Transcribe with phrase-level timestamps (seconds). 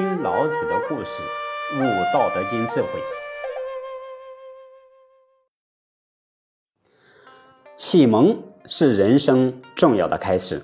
[0.00, 1.20] 听老子的故事，
[1.76, 2.88] 悟道德经智慧。
[7.76, 8.34] 启蒙
[8.64, 10.62] 是人生重要的开始，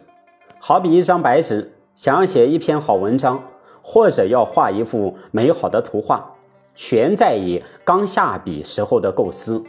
[0.58, 3.44] 好比一张白纸，想要写一篇好文章，
[3.82, 6.34] 或者要画一幅美好的图画，
[6.74, 9.62] 全在于刚下笔时候的构思；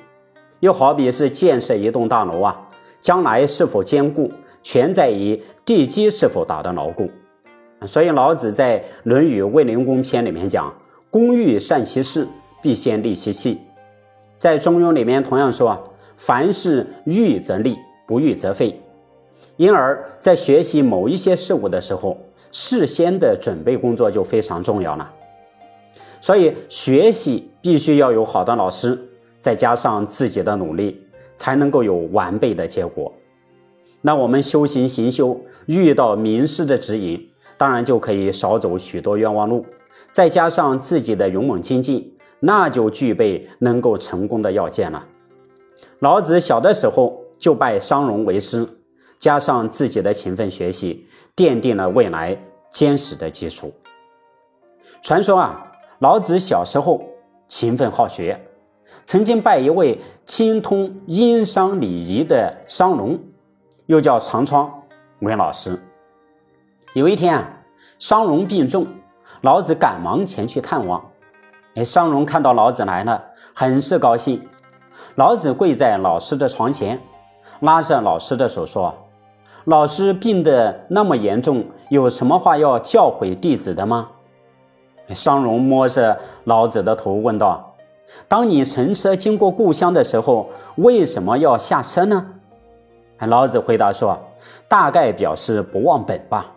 [0.61, 2.69] 又好比是建设一栋大楼啊，
[3.01, 4.31] 将来是否坚固，
[4.63, 7.11] 全在于地基是否打得牢固。
[7.85, 10.73] 所以老子在《论语卫灵公篇》里面讲
[11.11, 12.27] ：“工欲善其事，
[12.61, 13.59] 必先利其器。”
[14.39, 17.77] 在《中庸》里面同样说：“凡事预则立，
[18.07, 18.81] 不预则废。”
[19.57, 22.17] 因而，在学习某一些事物的时候，
[22.51, 25.11] 事先的准备工作就非常重要了。
[26.19, 28.99] 所以，学习必须要有好的老师，
[29.39, 30.99] 再加上自己的努力，
[31.35, 33.13] 才能够有完备的结果。
[34.01, 37.27] 那我们修行行修，遇到名师的指引。
[37.57, 39.65] 当然就可以少走许多冤枉路，
[40.11, 45.03] 再加上自己的勇猛精进，那就具备能够成功的要件了。
[45.99, 48.67] 老子小的时候就拜商容为师，
[49.17, 52.37] 加上自己的勤奋学习，奠定了未来
[52.69, 53.73] 坚实的基础。
[55.01, 57.03] 传说啊，老子小时候
[57.47, 58.39] 勤奋好学，
[59.03, 63.19] 曾经拜一位精通殷商礼仪的商容，
[63.87, 64.71] 又叫长窗
[65.19, 65.79] 为老师。
[66.97, 67.47] 有一天啊，
[67.99, 68.87] 商容病重，
[69.41, 70.99] 老子赶忙前去探望。
[71.75, 73.23] 哎，商容看到老子来了，
[73.53, 74.41] 很是高兴。
[75.13, 76.99] 老子跪在老师的床前，
[77.59, 78.91] 拉着老师的手说
[79.65, 84.09] ：“老师病得那么严重，有什么话要教诲弟子的吗？”
[85.13, 87.75] 商容摸着老子的头问道
[88.27, 92.25] ：“当你乘车经过故乡的时候，为什么要下车呢？”
[93.21, 94.17] 老子回答说
[94.67, 96.53] ：“大概表示不忘本吧。”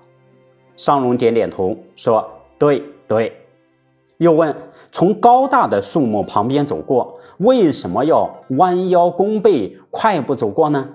[0.81, 3.37] 商容点点头，说：“对对。”
[4.17, 4.57] 又问
[4.91, 10.89] ：“从高大的树木旁边走过，为什么要弯腰弓背，快步走过呢？”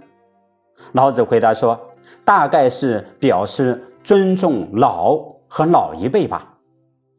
[0.93, 1.79] 老子回答说
[2.25, 6.57] ：“大概是表示尊重老和老一辈吧。”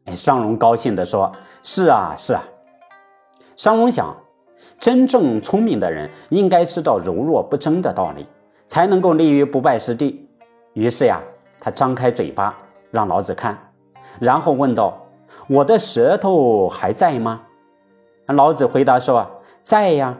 [0.03, 1.31] 哎，商容高兴地说
[1.63, 2.43] ：“是啊，是啊。”
[3.55, 4.13] 商容想，
[4.77, 8.25] 真正聪明的人应该知道柔弱不争的道理，
[8.67, 10.27] 才能够立于不败之地。
[10.73, 11.21] 于是呀。
[11.59, 12.55] 他张开嘴巴
[12.91, 13.57] 让老子看，
[14.19, 14.97] 然后问道
[15.49, 17.41] ：“我的舌头还在吗？”
[18.27, 20.17] 老子回答说：“在呀。”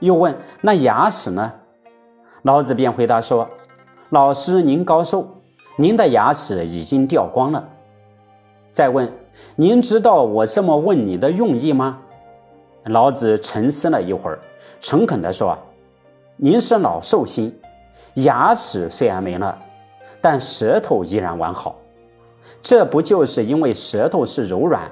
[0.00, 1.52] 又问：“那牙齿呢？”
[2.42, 3.48] 老子便回答说
[4.10, 5.26] ：“老师您高寿，
[5.76, 7.68] 您的牙齿已经掉光了。”
[8.72, 9.12] 再问
[9.56, 11.98] ：“您知道我这么问你的用意吗？”
[12.86, 14.38] 老子沉思了一会儿，
[14.80, 15.58] 诚恳地说
[16.36, 17.52] ：“您是老寿星，
[18.14, 19.58] 牙齿虽然没了。”
[20.30, 21.76] 但舌头依然完好，
[22.60, 24.82] 这不就是因为舌头是柔软，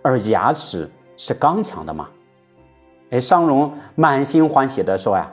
[0.00, 2.08] 而牙齿是刚强的吗？
[3.10, 5.30] 哎，商容满心欢喜地说：“呀，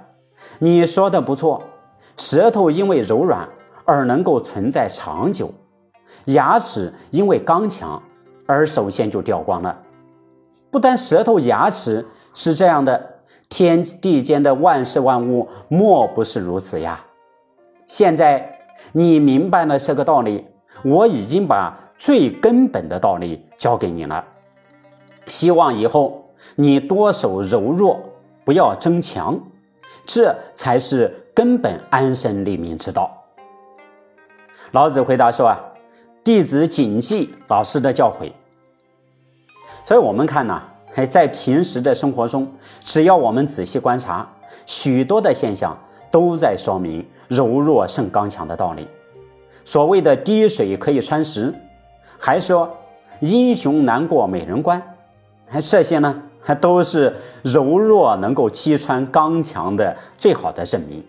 [0.59, 1.63] 你说的不错，
[2.17, 3.47] 舌头因为柔软
[3.85, 5.49] 而能够存在长久，
[6.25, 8.03] 牙齿因为刚强
[8.45, 9.79] 而首先就掉光了。
[10.71, 13.01] 不但舌头、牙齿是这样的，
[13.47, 17.01] 天地间的万事万物莫不是如此呀？
[17.87, 18.49] 现在。”
[18.91, 20.45] 你明白了这个道理，
[20.83, 24.23] 我已经把最根本的道理教给你了。
[25.27, 28.01] 希望以后你多守柔弱，
[28.43, 29.39] 不要争强，
[30.05, 33.09] 这才是根本安身立命之道。
[34.71, 35.59] 老子回答说：“啊，
[36.23, 38.31] 弟子谨记老师的教诲。”
[39.85, 40.61] 所以，我们看呢，
[41.09, 42.51] 在平时的生活中，
[42.81, 44.27] 只要我们仔细观察，
[44.65, 45.77] 许多的现象
[46.11, 47.05] 都在说明。
[47.33, 48.87] 柔弱胜刚强的道理，
[49.65, 51.53] 所谓的滴水可以穿石，
[52.19, 52.69] 还说
[53.21, 54.81] 英雄难过美人关，
[55.47, 61.03] 还这些呢，还都是柔弱能够击穿刚强的最好的证明。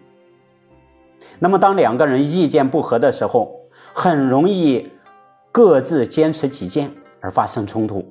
[1.40, 3.60] 那么，当两个人意见不合的时候，
[3.92, 4.88] 很容易
[5.50, 8.04] 各自坚持己见而发生冲突。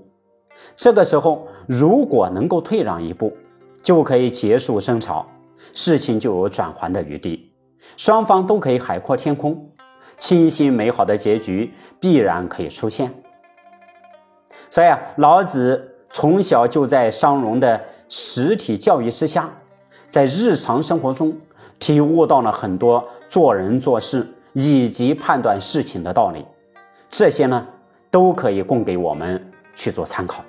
[0.75, 3.31] 这个时候，如果能够退让一步，
[3.81, 5.25] 就可以结束争吵，
[5.71, 7.52] 事情就有转圜的余地。
[7.97, 9.69] 双方都可以海阔天空，
[10.17, 13.13] 清新美好的结局必然可以出现。
[14.69, 19.49] 所以啊，老子从小就在商容的实体教育之下，
[20.07, 21.35] 在日常生活中
[21.79, 26.45] 体悟到了很多做人做事以及判断事情的道理，
[27.09, 27.67] 这些呢
[28.09, 30.43] 都可以供给我们去做参考。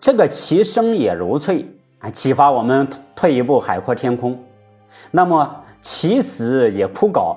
[0.00, 1.66] 这个其声也如翠
[1.98, 4.36] 啊，启发我们退一步海阔天空。
[5.10, 7.36] 那么，其死也枯槁，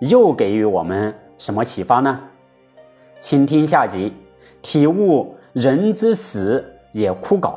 [0.00, 2.20] 又给予我们什么启发呢？
[3.20, 4.12] 请听下集，
[4.60, 7.54] 体悟人之死也枯槁。